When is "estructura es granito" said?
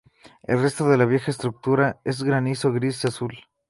1.29-2.73